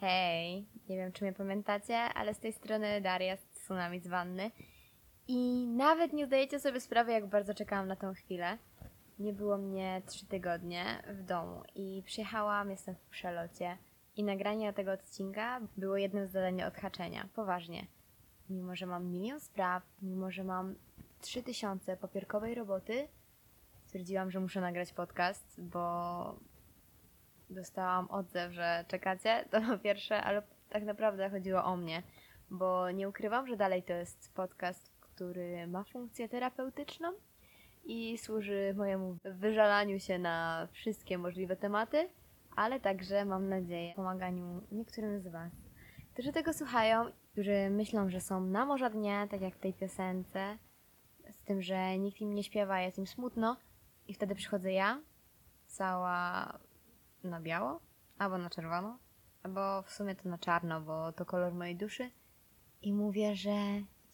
[0.00, 4.50] Hej, nie wiem czy mnie pamiętacie, ale z tej strony Daria z Tsunami z Wanny.
[5.28, 8.58] I nawet nie zdajecie sobie sprawy, jak bardzo czekałam na tą chwilę.
[9.18, 13.78] Nie było mnie trzy tygodnie w domu i przyjechałam, jestem w przelocie.
[14.16, 17.28] I nagranie tego odcinka było jednym z zadań odhaczenia.
[17.34, 17.86] Poważnie.
[18.50, 20.74] Mimo, że mam milion spraw, mimo, że mam
[21.20, 23.08] trzy tysiące papierkowej roboty,
[23.84, 26.36] stwierdziłam, że muszę nagrać podcast, bo
[27.50, 32.02] dostałam odzew, że czekacie, to po pierwsze, ale tak naprawdę chodziło o mnie,
[32.50, 37.08] bo nie ukrywam, że dalej to jest podcast, który ma funkcję terapeutyczną
[37.84, 42.08] i służy mojemu wyżalaniu się na wszystkie możliwe tematy,
[42.56, 45.52] ale także mam nadzieję pomaganiu niektórym z Was,
[46.12, 50.58] którzy tego słuchają, którzy myślą, że są na morza dnie, tak jak w tej piosence,
[51.30, 53.56] z tym, że nikt im nie śpiewa, jest im smutno
[54.08, 55.00] i wtedy przychodzę ja,
[55.66, 56.58] cała
[57.24, 57.80] na biało,
[58.18, 58.98] albo na czerwono,
[59.42, 62.10] albo w sumie to na czarno, bo to kolor mojej duszy.
[62.82, 63.56] I mówię, że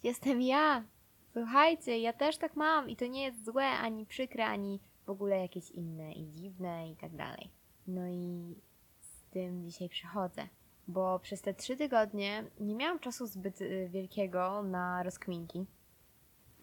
[0.02, 0.84] jestem ja.
[1.32, 5.38] Słuchajcie, ja też tak mam i to nie jest złe, ani przykre, ani w ogóle
[5.38, 7.50] jakieś inne i dziwne i tak dalej.
[7.86, 8.54] No i
[9.00, 10.48] z tym dzisiaj przychodzę,
[10.88, 15.66] bo przez te trzy tygodnie nie miałam czasu zbyt y, wielkiego na rozkminki.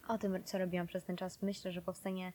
[0.07, 2.33] O tym, co robiłam przez ten czas, myślę, że powstanie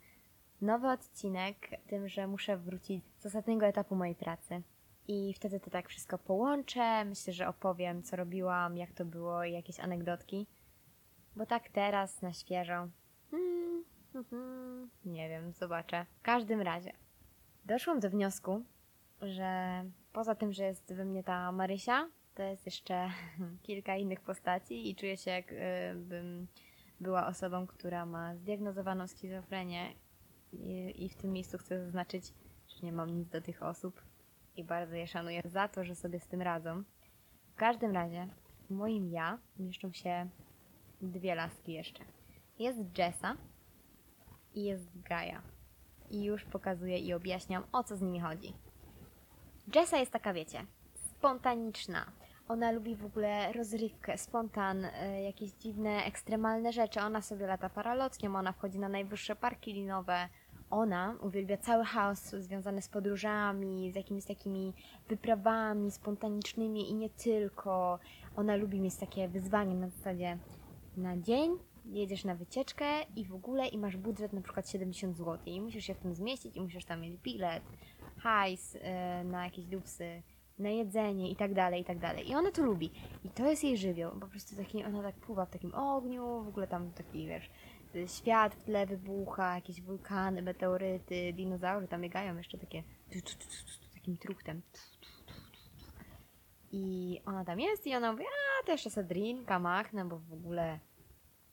[0.60, 4.62] nowy odcinek, tym, że muszę wrócić z ostatniego etapu mojej pracy.
[5.08, 7.04] I wtedy to tak wszystko połączę.
[7.04, 10.46] Myślę, że opowiem, co robiłam, jak to było i jakieś anegdotki.
[11.36, 12.88] Bo tak teraz, na świeżo.
[13.30, 13.84] Hmm,
[14.30, 16.06] hmm, nie wiem, zobaczę.
[16.18, 16.92] W każdym razie,
[17.64, 18.62] doszłam do wniosku,
[19.22, 23.10] że poza tym, że jest we mnie ta Marysia, to jest jeszcze
[23.66, 26.46] kilka innych postaci i czuję się, jakbym
[27.00, 29.94] była osobą, która ma zdiagnozowaną schizofrenię
[30.56, 32.32] i, i w tym miejscu chcę zaznaczyć,
[32.68, 34.02] że nie mam nic do tych osób
[34.56, 36.82] i bardzo je szanuję za to, że sobie z tym radzą.
[37.52, 38.28] W każdym razie,
[38.66, 40.28] w moim ja mieszczą się
[41.00, 42.04] dwie laski jeszcze.
[42.58, 43.36] Jest Jessa
[44.54, 45.42] i jest Gaia.
[46.10, 48.52] I już pokazuję i objaśniam, o co z nimi chodzi.
[49.74, 52.06] Jessa jest taka, wiecie, spontaniczna.
[52.48, 54.90] Ona lubi w ogóle rozrywkę, spontan, y,
[55.22, 57.00] jakieś dziwne, ekstremalne rzeczy.
[57.00, 60.28] Ona sobie lata paralotkiem, ona wchodzi na najwyższe parki linowe.
[60.70, 64.72] Ona uwielbia cały chaos związany z podróżami, z jakimiś takimi
[65.08, 67.98] wyprawami spontanicznymi i nie tylko.
[68.36, 70.38] Ona lubi mieć takie wyzwanie na zasadzie
[70.96, 72.84] na dzień jedziesz na wycieczkę
[73.16, 76.14] i w ogóle i masz budżet na przykład 70 zł i musisz się w tym
[76.14, 77.62] zmieścić i musisz tam mieć bilet,
[78.18, 78.80] hajs yy,
[79.24, 80.22] na jakieś dupsy,
[80.58, 82.30] na jedzenie i tak dalej, i tak dalej.
[82.30, 82.90] I ona to lubi.
[83.24, 84.20] I to jest jej żywioł.
[84.20, 87.50] Po prostu taki, ona tak pływa w takim ogniu, w ogóle tam taki, wiesz,
[88.06, 92.82] świat w tle wybucha, jakieś wulkany, meteoryty, dinozaury tam biegają jeszcze takie
[93.94, 94.62] takim truchtem.
[96.72, 100.32] I ona tam jest i ona mówi, a to jeszcze sobie drinka machnę, bo w
[100.32, 100.78] ogóle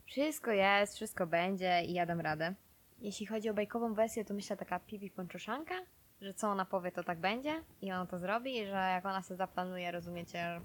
[0.06, 2.54] wszystko jest, wszystko będzie i ja dam radę.
[3.00, 5.75] Jeśli chodzi o bajkową wersję, to myślę taka pipi ponczoszanka,
[6.22, 9.22] że co ona powie, to tak będzie i ona to zrobi i że jak ona
[9.22, 10.62] sobie zaplanuje, rozumiecie,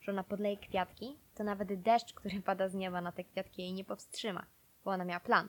[0.00, 3.72] że ona podleje kwiatki, to nawet deszcz, który pada z nieba na te kwiatki jej
[3.72, 4.46] nie powstrzyma,
[4.84, 5.48] bo ona miała plan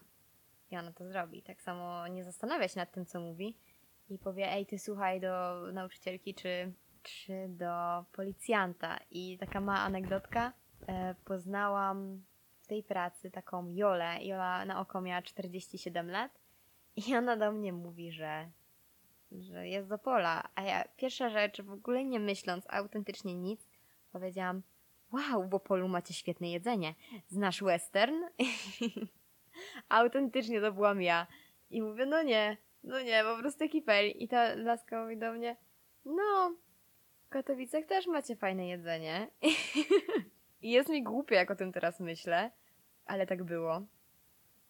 [0.72, 1.44] i ona to zrobi.
[1.44, 3.58] Tak samo nie zastanawia się nad tym, co mówi
[4.10, 6.74] i powie, ej, ty słuchaj do nauczycielki czy,
[7.04, 9.00] czy do policjanta.
[9.12, 10.54] I taka mała anegdotka,
[10.88, 12.24] e, poznałam
[12.62, 14.18] w tej pracy taką Jolę.
[14.26, 16.40] Jola na oko miała 47 lat
[16.96, 18.50] i ona do mnie mówi, że
[19.32, 20.44] że jest do pola.
[20.56, 23.70] A ja pierwsza rzecz, w ogóle nie myśląc autentycznie nic,
[24.12, 24.62] powiedziałam:
[25.14, 26.96] Wow, w Opolu macie świetne jedzenie.
[27.28, 28.16] Znasz western?
[29.90, 31.28] autentycznie to byłam ja.
[31.70, 34.24] I mówię: No nie, no nie, po prostu kipeli.
[34.24, 35.56] I ta laska mówi do mnie:
[36.06, 36.56] No,
[37.26, 39.28] w Katowicach też macie fajne jedzenie.
[40.62, 42.52] I jest mi głupio, jak o tym teraz myślę,
[43.06, 43.82] ale tak było.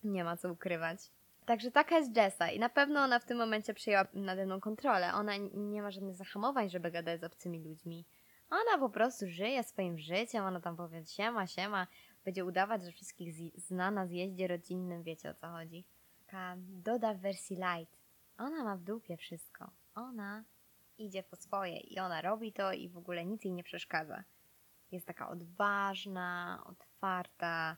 [0.04, 1.12] Nie ma co ukrywać.
[1.46, 5.14] Także taka jest Jessa i na pewno ona w tym momencie przyjęła nade mną kontrolę.
[5.14, 8.06] Ona nie ma żadnych zahamowań, żeby gadać z obcymi ludźmi.
[8.50, 11.88] Ona po prostu żyje swoim życiem, ona tam powie siema, siema,
[12.26, 15.86] będzie udawać, że wszystkich zna na zjeździe rodzinnym, wiecie o co chodzi.
[16.26, 17.98] Taka doda w wersji light.
[18.38, 19.72] Ona ma w dupie wszystko.
[19.96, 20.44] Ona
[20.98, 24.24] idzie po swoje i ona robi to i w ogóle nic jej nie przeszkadza.
[24.92, 27.78] Jest taka odważna, otwarta.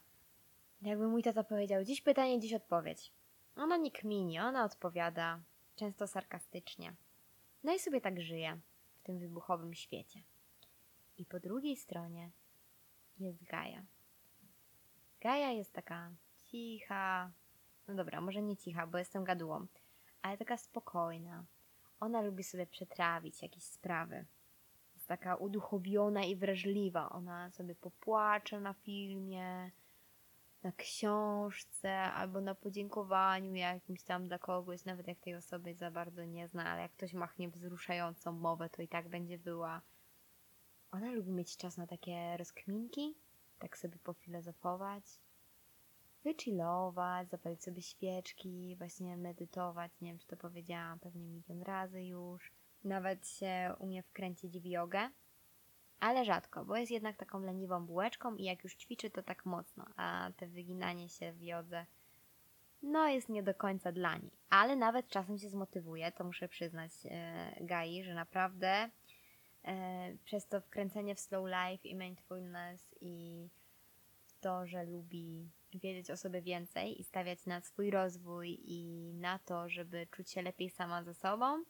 [0.81, 3.12] Jakby mój tata powiedział, dziś pytanie, dziś odpowiedź.
[3.56, 5.39] Ona nie kminie, ona odpowiada,
[5.75, 6.94] często sarkastycznie.
[7.63, 8.59] No i sobie tak żyje
[8.95, 10.24] w tym wybuchowym świecie.
[11.18, 12.31] I po drugiej stronie
[13.19, 13.86] jest Gaja.
[15.25, 17.31] Gaja jest taka cicha,
[17.88, 19.68] no dobra, może nie cicha, bo jestem gadułą,
[20.22, 21.45] ale taka spokojna.
[22.00, 24.25] Ona lubi sobie przetrawić jakieś sprawy.
[24.94, 27.10] jest taka uduchowiona i wrażliwa.
[27.10, 29.72] Ona sobie popłacze na filmie,
[30.63, 36.24] na książce albo na podziękowaniu jakimś tam dla kogoś, nawet jak tej osoby za bardzo
[36.25, 39.81] nie zna, ale jak ktoś machnie wzruszającą mowę, to i tak będzie była.
[40.92, 43.16] Ona lubi mieć czas na takie rozkminki,
[43.60, 45.04] tak sobie pofilozofować,
[46.24, 52.52] wychillować, zapalić sobie świeczki, właśnie medytować, nie wiem czy to powiedziałam pewnie milion razy już.
[52.84, 55.10] Nawet się umie wkręcić w jogę,
[56.00, 59.86] ale rzadko, bo jest jednak taką leniwą bułeczką i jak już ćwiczy to tak mocno,
[59.96, 61.86] a te wyginanie się w jodze
[62.86, 64.31] no jest nie do końca dla niej.
[64.50, 68.90] Ale nawet czasem się zmotywuje, to muszę przyznać e, Gai, że naprawdę
[70.24, 73.48] przez to wkręcenie w slow life i mindfulness i
[74.42, 79.70] to, że lubi wiedzieć o sobie więcej i stawiać na swój rozwój i na to,
[79.70, 81.64] żeby czuć się lepiej sama ze sobą,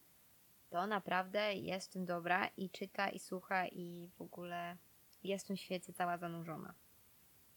[0.69, 4.77] to naprawdę jest w tym dobra i czyta i słucha i w ogóle
[5.23, 6.73] jest w tym świecie cała zanurzona.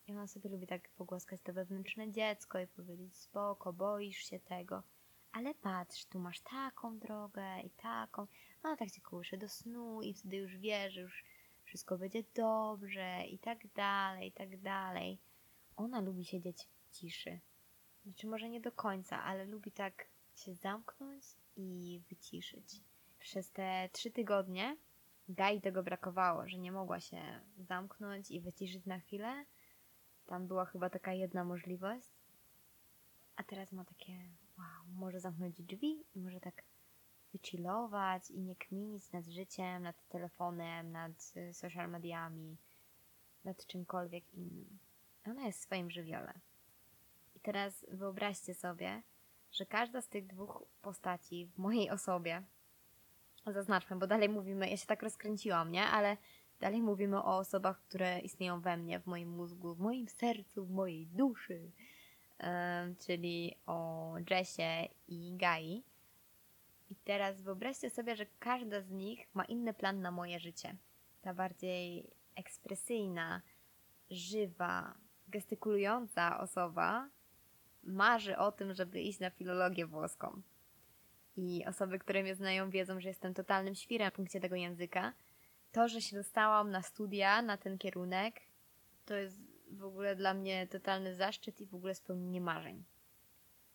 [0.07, 4.83] I ona sobie lubi tak pogłaskać to wewnętrzne dziecko i powiedzieć spoko, boisz się tego,
[5.33, 8.27] ale patrz, tu masz taką drogę i taką.
[8.63, 11.25] No tak się kołysze do snu i wtedy już wie, że już
[11.65, 15.19] wszystko będzie dobrze i tak dalej, i tak dalej.
[15.77, 17.41] Ona lubi siedzieć w ciszy.
[18.05, 21.25] Znaczy może nie do końca, ale lubi tak się zamknąć
[21.57, 22.81] i wyciszyć.
[23.19, 24.77] Przez te trzy tygodnie
[25.29, 29.45] Gai tego brakowało, że nie mogła się zamknąć i wyciszyć na chwilę.
[30.27, 32.09] Tam była chyba taka jedna możliwość.
[33.37, 34.13] A teraz ma takie,
[34.59, 36.63] wow, może zamknąć drzwi i może tak
[37.33, 42.57] wychillować i nie kminić nad życiem, nad telefonem, nad y, social mediami,
[43.45, 44.79] nad czymkolwiek innym.
[45.27, 46.35] Ona jest w swoim żywiole.
[47.37, 49.03] I teraz wyobraźcie sobie,
[49.53, 52.43] że każda z tych dwóch postaci w mojej osobie,
[53.47, 55.85] zaznaczmy, bo dalej mówimy, ja się tak rozkręciłam, nie?
[55.85, 56.17] Ale
[56.61, 60.71] dalej mówimy o osobach, które istnieją we mnie, w moim mózgu, w moim sercu, w
[60.71, 61.71] mojej duszy,
[63.07, 65.83] czyli o Jessie i Gai.
[66.91, 70.77] I teraz wyobraźcie sobie, że każda z nich ma inny plan na moje życie.
[71.21, 73.43] Ta bardziej ekspresyjna,
[74.11, 74.95] żywa,
[75.29, 77.09] gestykulująca osoba
[77.83, 80.43] marzy o tym, żeby iść na filologię włoską.
[81.37, 85.13] I osoby, które mnie znają, wiedzą, że jestem totalnym świrem w punkcie tego języka.
[85.73, 88.41] To, że się dostałam na studia, na ten kierunek,
[89.05, 89.41] to jest
[89.71, 92.85] w ogóle dla mnie totalny zaszczyt i w ogóle spełnienie marzeń.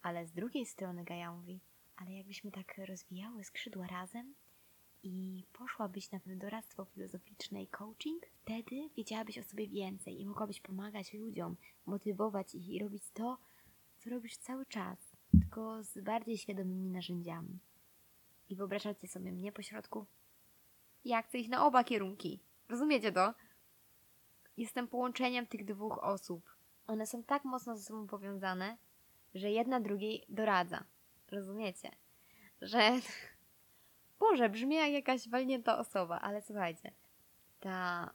[0.01, 1.59] Ale z drugiej strony Gaja mówi,
[1.95, 4.33] ale jakbyśmy tak rozwijały skrzydła razem
[5.03, 11.13] i poszłabyś na doradztwo filozoficzne i coaching, wtedy wiedziałabyś o sobie więcej i mogłabyś pomagać
[11.13, 11.55] ludziom,
[11.85, 13.37] motywować ich i robić to,
[13.99, 14.97] co robisz cały czas,
[15.31, 17.59] tylko z bardziej świadomymi narzędziami.
[18.49, 20.05] I wyobrażacie sobie mnie po środku?
[21.05, 22.39] Ja chcę iść na oba kierunki.
[22.69, 23.33] Rozumiecie to?
[24.57, 26.55] Jestem połączeniem tych dwóch osób.
[26.87, 28.77] One są tak mocno ze sobą powiązane,
[29.35, 30.83] że jedna drugiej doradza.
[31.33, 31.91] Rozumiecie?
[32.61, 32.91] Że.
[34.19, 36.91] Boże, brzmi jak jakaś walnięta osoba, ale słuchajcie.
[37.59, 38.09] Ta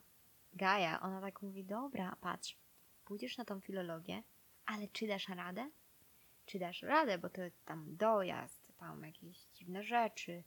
[0.52, 2.56] Gaja, ona tak mówi: Dobra, patrz,
[3.04, 4.22] pójdziesz na tą filologię,
[4.66, 5.70] ale czy dasz radę?
[6.46, 10.44] Czy dasz radę, bo to tam dojazd, tam jakieś dziwne rzeczy.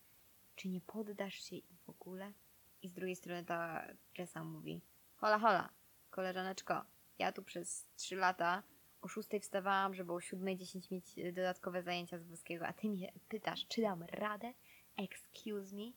[0.56, 2.34] Czy nie poddasz się w ogóle?
[2.82, 4.82] I z drugiej strony ta Jessa mówi:
[5.16, 5.70] Hola, hola,
[6.10, 6.86] koleżaneczko,
[7.20, 8.64] ja tu przez trzy lata
[9.02, 13.12] o szóstej wstawałam, żeby o siódmej dziesięć mieć dodatkowe zajęcia z włoskiego, a ty mnie
[13.30, 14.54] pytasz, czy dam radę?
[14.98, 15.92] Excuse me?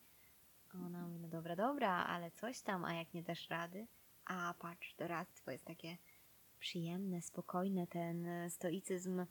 [0.87, 3.87] Ona mówi, no dobra, dobra, ale coś tam, a jak nie dasz rady?
[4.25, 5.97] A patrz, doradztwo jest takie
[6.59, 9.27] przyjemne, spokojne, ten stoicyzm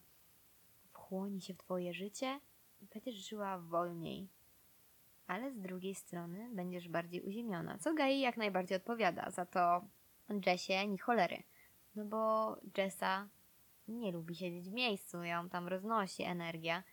[0.92, 2.40] wchłoni się w twoje życie
[2.82, 4.28] i będziesz żyła wolniej.
[5.28, 9.86] Ale z drugiej strony będziesz bardziej uziemiona, co Gai jak najbardziej odpowiada, za to
[10.46, 11.44] Jessie ni cholery.
[11.96, 13.28] No bo Jessa
[13.88, 16.84] nie lubi siedzieć w miejscu, ją tam roznosi energia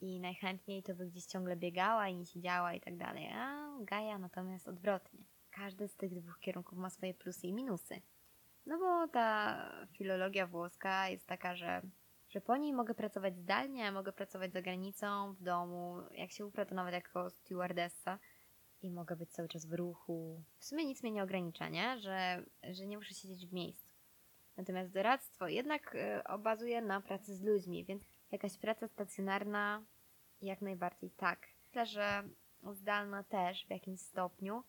[0.00, 3.28] i najchętniej to by gdzieś ciągle biegała i nie siedziała i tak dalej.
[3.32, 5.20] A Gaja natomiast odwrotnie.
[5.50, 8.02] Każdy z tych dwóch kierunków ma swoje plusy i minusy.
[8.66, 9.58] No bo ta
[9.92, 11.82] filologia włoska jest taka, że,
[12.28, 16.66] że po niej mogę pracować zdalnie, mogę pracować za granicą, w domu, jak się uprę,
[16.66, 18.18] to nawet jako stewardessa
[18.82, 20.42] i mogę być cały czas w ruchu.
[20.58, 21.98] W sumie nic mnie nie ogranicza, nie?
[21.98, 23.87] Że, że nie muszę siedzieć w miejscu.
[24.58, 29.84] Natomiast doradztwo jednak y, bazuje na pracy z ludźmi, więc jakaś praca stacjonarna
[30.42, 31.46] jak najbardziej tak.
[31.66, 32.22] Myślę, że
[32.72, 34.64] zdalna też w jakimś stopniu,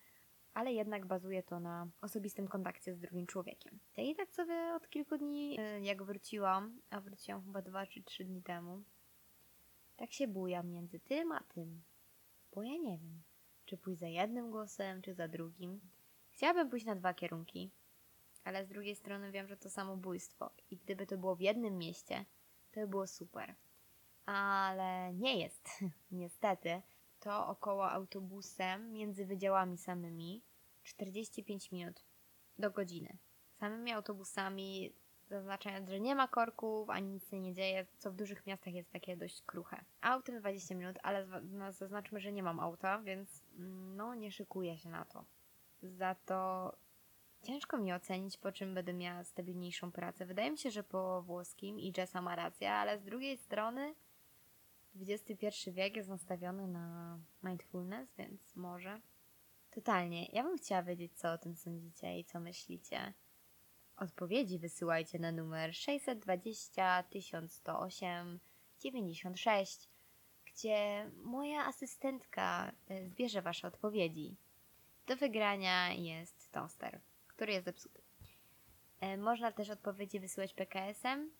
[0.54, 3.78] ale jednak bazuje to na osobistym kontakcie z drugim człowiekiem.
[3.96, 8.24] I tak sobie od kilku dni, y, jak wróciłam, a wróciłam chyba dwa czy trzy
[8.24, 8.82] dni temu,
[9.96, 11.82] tak się bujam między tym a tym.
[12.54, 13.22] Bo ja nie wiem,
[13.66, 15.80] czy pójść za jednym głosem, czy za drugim.
[16.32, 17.70] Chciałabym pójść na dwa kierunki,
[18.44, 22.24] ale z drugiej strony wiem, że to samobójstwo i gdyby to było w jednym mieście,
[22.72, 23.54] to by było super.
[24.26, 25.68] Ale nie jest,
[26.10, 26.82] niestety.
[27.20, 30.42] To około autobusem między wydziałami samymi
[30.82, 32.04] 45 minut
[32.58, 33.16] do godziny.
[33.58, 34.92] Samymi autobusami,
[35.28, 38.90] zaznaczając, że nie ma korków, ani nic się nie dzieje, co w dużych miastach jest
[38.90, 39.84] takie dość kruche.
[40.00, 44.78] Autem 20 minut, ale no, zaznaczmy, że nie mam auta, więc mm, no nie szykuję
[44.78, 45.24] się na to.
[45.82, 46.72] Za to
[47.42, 50.26] ciężko mi ocenić, po czym będę miała stabilniejszą pracę.
[50.26, 53.94] Wydaje mi się, że po włoskim i Jessa ma rację, ale z drugiej strony
[54.96, 59.00] XXI wiek jest nastawiony na mindfulness, więc może.
[59.70, 60.26] Totalnie.
[60.26, 63.14] Ja bym chciała wiedzieć, co o tym sądzicie i co myślicie.
[63.96, 68.40] Odpowiedzi wysyłajcie na numer 620 1108
[68.80, 69.88] 96,
[70.44, 74.36] gdzie moja asystentka e, zbierze Wasze odpowiedzi.
[75.06, 77.00] Do wygrania jest toster,
[77.40, 78.02] który jest zepsuty.
[79.00, 81.30] E, Można też odpowiedzi wysyłać PKS-em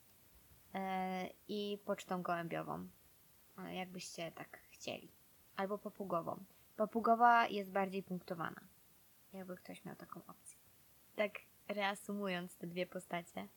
[0.74, 2.88] e, i pocztą gołębiową,
[3.58, 5.12] e, jakbyście tak chcieli.
[5.56, 6.44] Albo papugową.
[6.76, 8.60] Papugowa jest bardziej punktowana,
[9.32, 10.58] jakby ktoś miał taką opcję.
[11.16, 11.32] Tak
[11.68, 13.48] reasumując te dwie postacie,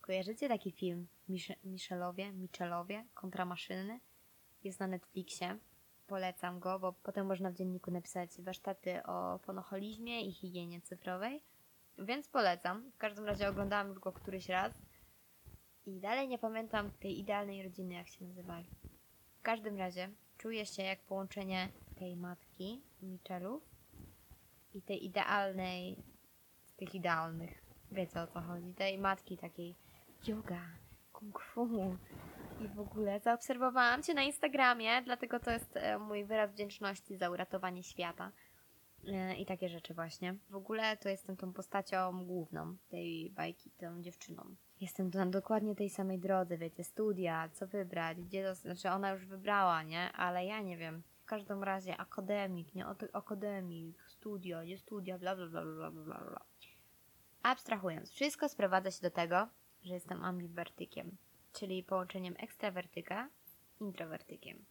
[0.00, 4.00] kojarzycie taki film Mich- Michelowie, Michelowie kontra maszyny?
[4.64, 5.58] Jest na Netflixie.
[6.06, 11.42] Polecam go, bo potem można w dzienniku napisać warsztaty o fonoholizmie i higienie cyfrowej.
[11.98, 12.90] Więc polecam.
[12.90, 14.72] W każdym razie oglądałam już go któryś raz.
[15.86, 18.66] I dalej nie pamiętam tej idealnej rodziny, jak się nazywali.
[19.38, 21.68] W każdym razie czuję się jak połączenie
[21.98, 23.62] tej matki Michelów
[24.74, 25.96] i tej idealnej,
[26.64, 29.76] z tych idealnych, wiecie o co chodzi, tej matki takiej
[30.26, 30.60] yoga,
[31.12, 31.96] kung fu
[32.60, 37.30] i w ogóle zaobserwowałam Cię na Instagramie, dlatego to jest e, mój wyraz wdzięczności za
[37.30, 38.32] uratowanie świata
[39.38, 40.34] i takie rzeczy właśnie.
[40.50, 44.56] W ogóle to jestem tą postacią główną tej bajki, tą dziewczyną.
[44.80, 49.26] Jestem na dokładnie tej samej drodze, wiecie, studia, co wybrać, gdzie to, znaczy ona już
[49.26, 50.12] wybrała, nie?
[50.12, 51.02] Ale ja nie wiem.
[51.22, 52.86] W każdym razie akademik, nie?
[53.12, 56.44] Akademik, studia, nie studia, bla bla bla bla bla bla.
[57.42, 59.48] Abstrahując, wszystko sprowadza się do tego,
[59.82, 61.16] że jestem ambiwertykiem,
[61.52, 64.64] czyli połączeniem ekstrawertyka z introwertykiem.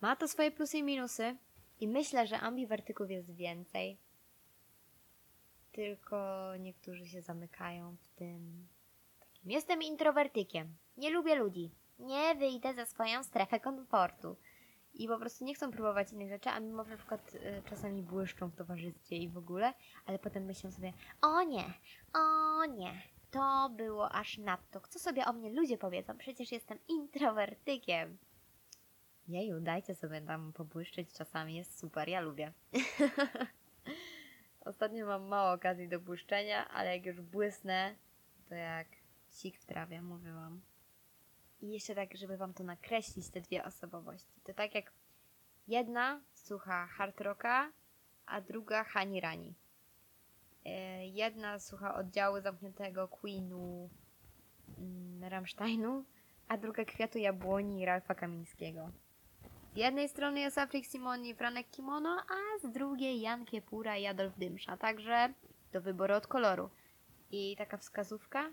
[0.00, 1.36] Ma to swoje plusy i minusy
[1.80, 3.98] i myślę, że ambiwertyków jest więcej.
[5.72, 8.68] Tylko niektórzy się zamykają w tym
[9.20, 9.50] takim.
[9.50, 10.76] Jestem introwertykiem.
[10.96, 11.70] Nie lubię ludzi.
[11.98, 14.36] Nie wyjdę ze swoją strefę komfortu.
[14.94, 18.02] I po prostu nie chcą próbować innych rzeczy, a mimo że na przykład y, czasami
[18.02, 19.74] błyszczą w towarzystwie i w ogóle,
[20.06, 20.92] ale potem myślą sobie,
[21.22, 21.64] o nie,
[22.14, 24.80] o nie, to było aż nadto.
[24.88, 26.18] Co sobie o mnie ludzie powiedzą?
[26.18, 28.18] Przecież jestem introwertykiem.
[29.28, 32.52] Jeju, dajcie sobie tam pobłyszczeć czasami, jest super, ja lubię.
[34.60, 37.94] Ostatnio mam mało okazji do błyszczenia, ale jak już błysnę,
[38.48, 38.86] to jak
[39.30, 40.60] sik w trawie, mówiłam.
[41.60, 44.40] I jeszcze tak, żeby wam to nakreślić, te dwie osobowości.
[44.44, 44.92] To tak jak
[45.68, 47.72] jedna słucha hard rocka,
[48.26, 49.54] a druga Hani Rani.
[50.64, 53.90] E, Jedna słucha oddziału zamkniętego Queenu,
[54.78, 56.04] mm, Rammsteinu,
[56.48, 58.90] a druga Kwiatu Jabłoni Ralfa Kamińskiego.
[59.72, 64.06] Z jednej strony jest Afrik Simoni i Franek Kimono, a z drugiej Jan Kiepura i
[64.06, 64.76] Adolf Dymsza.
[64.76, 65.34] Także
[65.72, 66.70] do wyboru od koloru.
[67.30, 68.50] I taka wskazówka,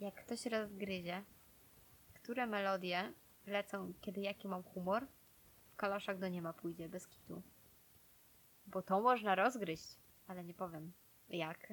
[0.00, 1.22] jak ktoś rozgryzie,
[2.14, 3.12] które melodie
[3.46, 5.06] lecą, kiedy jaki mam humor,
[5.72, 7.42] w kaloszach do nieba pójdzie, bez kitu.
[8.66, 10.92] Bo to można rozgryźć, ale nie powiem
[11.28, 11.72] jak.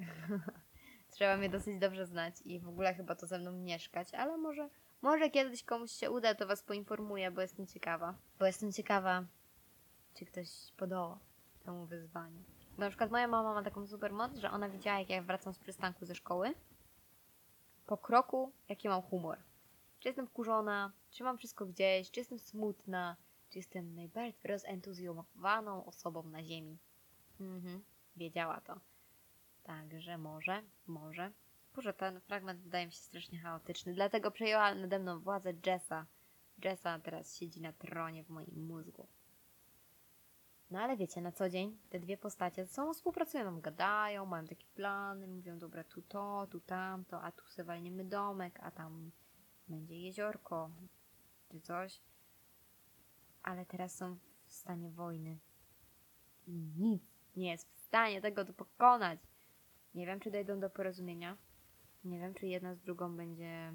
[1.14, 4.70] Trzeba mnie dosyć dobrze znać i w ogóle chyba to ze mną mieszkać, ale może,
[5.04, 8.16] może kiedyś komuś się uda, to was poinformuję, bo jestem ciekawa.
[8.40, 9.24] Bo jestem ciekawa,
[10.14, 11.20] czy ktoś podoła
[11.66, 12.44] temu wyzwaniu.
[12.78, 15.60] Na przykład moja mama ma taką super moc, że ona widziała, jak ja wracam z
[15.60, 16.54] przystanku ze szkoły,
[17.86, 19.38] po kroku, jaki mam humor.
[20.00, 23.16] Czy jestem wkurzona, czy mam wszystko gdzieś, czy jestem smutna,
[23.50, 26.78] czy jestem najbardziej rozentuzjomowaną osobą na ziemi.
[27.40, 27.84] Mhm,
[28.16, 28.80] wiedziała to.
[29.64, 31.32] Także może, może.
[31.76, 36.06] Boże, ten fragment wydaje mi się strasznie chaotyczny, dlatego przejęła nade mną władzę Jessa.
[36.64, 39.08] Jessa teraz siedzi na tronie w moim mózgu.
[40.72, 44.66] No ale wiecie, na co dzień te dwie postacie ze sobą współpracują, gadają, mają takie
[44.76, 49.12] plany, mówią, dobra, tu to, tu tamto, a tu sobie walniemy domek, a tam
[49.68, 50.70] będzie jeziorko,
[51.52, 52.02] czy coś.
[53.44, 55.38] Ale teraz są w stanie wojny.
[56.48, 57.04] I nic
[57.36, 59.20] nie jest w stanie tego pokonać.
[59.96, 61.38] Nie wiem, czy dojdą do porozumienia.
[62.04, 63.74] Nie wiem, czy jedna z drugą będzie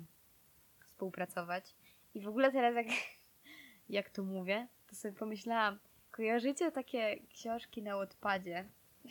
[0.80, 1.74] współpracować.
[2.14, 2.86] I w ogóle teraz jak,
[3.88, 5.78] jak to mówię, to sobie pomyślałam,
[6.10, 8.64] Kojarzycie takie książki na odpadzie?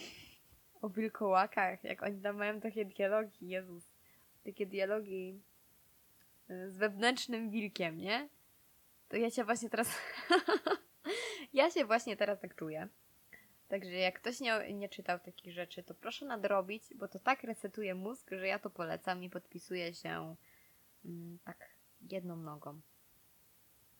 [0.81, 3.89] O wilkołakach, jak oni tam mają takie dialogi, Jezus.
[4.45, 5.41] Takie dialogi
[6.49, 8.29] y, z wewnętrznym wilkiem, nie?
[9.09, 9.97] To ja się właśnie teraz...
[11.53, 12.87] ja się właśnie teraz tak czuję.
[13.67, 17.95] Także jak ktoś nie, nie czytał takich rzeczy, to proszę nadrobić, bo to tak resetuje
[17.95, 20.35] mózg, że ja to polecam i podpisuję się
[21.05, 21.69] mm, tak
[22.01, 22.81] jedną nogą.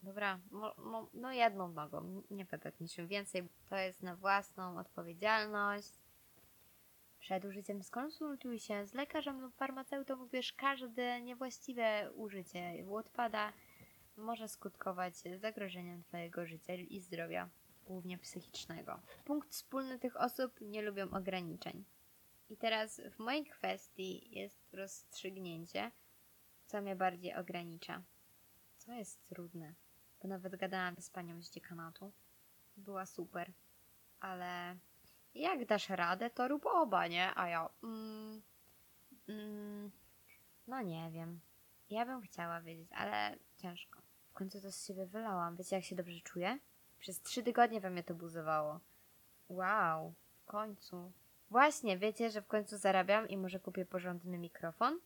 [0.03, 3.47] Dobra, mo, mo, no jedną nogą, nie będę niczym więcej.
[3.69, 5.93] To jest na własną odpowiedzialność.
[7.19, 13.53] Przed użyciem skonsultuj się z lekarzem lub farmaceutą, gdyż każde niewłaściwe użycie odpada
[14.17, 17.49] może skutkować zagrożeniem Twojego życia i zdrowia,
[17.87, 18.99] głównie psychicznego.
[19.25, 21.85] Punkt wspólny tych osób nie lubią ograniczeń.
[22.49, 25.91] I teraz w mojej kwestii jest rozstrzygnięcie,
[26.65, 28.03] co mnie bardziej ogranicza.
[28.77, 29.73] Co jest trudne,
[30.21, 32.11] bo nawet gadałam z panią z dziekanatu.
[32.77, 33.51] Była super,
[34.19, 34.77] ale
[35.35, 37.31] jak dasz radę, to rób oba, nie?
[37.35, 38.41] A ja, mm,
[39.27, 39.91] mm,
[40.67, 41.39] no nie wiem.
[41.89, 44.01] Ja bym chciała wiedzieć, ale ciężko.
[44.29, 45.55] W końcu to z siebie wylałam.
[45.55, 46.59] Wiecie, jak się dobrze czuję?
[46.99, 48.79] Przez trzy tygodnie we mnie to buzowało.
[49.49, 51.11] Wow, w końcu.
[51.49, 54.99] Właśnie, wiecie, że w końcu zarabiam i może kupię porządny mikrofon?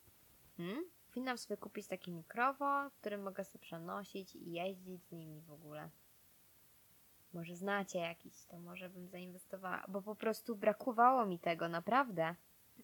[0.58, 0.84] Hmm?
[1.08, 5.90] Powinnam sobie kupić taki mikrofon, który mogę sobie przenosić i jeździć z nimi w ogóle.
[7.34, 12.36] Może znacie jakiś, to może bym zainwestowała, bo po prostu brakowało mi tego, naprawdę.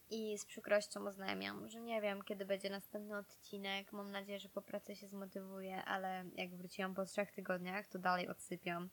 [0.09, 3.93] I z przykrością oznajmiam, że nie wiem, kiedy będzie następny odcinek.
[3.93, 8.27] Mam nadzieję, że po pracy się zmotywuję, ale jak wróciłam po trzech tygodniach, to dalej
[8.27, 8.89] odsypiam.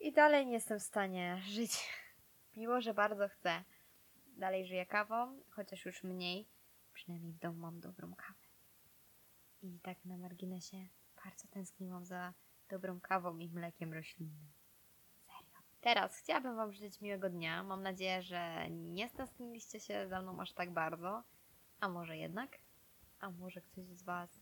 [0.00, 1.90] I dalej nie jestem w stanie żyć.
[2.56, 3.64] Miło, że bardzo chcę.
[4.26, 6.48] Dalej żyję kawą, chociaż już mniej.
[6.92, 8.40] Przynajmniej w domu mam dobrą kawę.
[9.62, 10.88] I tak na marginesie
[11.24, 12.34] bardzo tęskniłam za
[12.68, 14.52] dobrą kawą i mlekiem roślinnym.
[15.84, 17.62] Teraz chciałabym Wam życzyć miłego dnia.
[17.62, 21.22] Mam nadzieję, że nie stęskniliście się za mną aż tak bardzo.
[21.80, 22.58] A może jednak?
[23.20, 24.40] A może ktoś z Was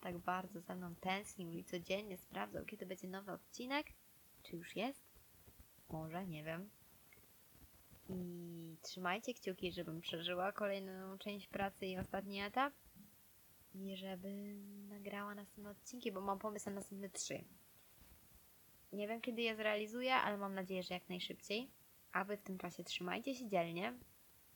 [0.00, 3.86] tak bardzo za mną tęsknił i codziennie sprawdzał, kiedy będzie nowy odcinek?
[4.42, 5.02] Czy już jest?
[5.88, 6.70] Może, nie wiem.
[8.08, 12.72] I trzymajcie kciuki, żebym przeżyła kolejną część pracy i ostatni etap.
[13.74, 14.54] I żeby
[14.88, 17.44] nagrała następne odcinki, bo mam pomysł na następne trzy.
[18.92, 21.70] Nie wiem, kiedy je zrealizuję, ale mam nadzieję, że jak najszybciej.
[22.12, 23.94] A wy w tym czasie trzymajcie się dzielnie.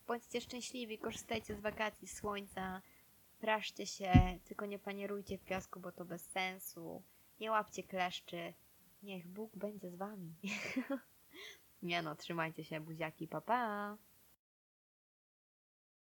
[0.06, 2.82] Bądźcie szczęśliwi, korzystajcie z wakacji, słońca.
[3.40, 7.02] Praszcie się, tylko nie panierujcie w piasku, bo to bez sensu.
[7.40, 8.54] Nie łapcie kleszczy.
[9.02, 10.34] Niech Bóg będzie z wami.
[11.82, 13.96] nie no, trzymajcie się, buziaki, pa pa!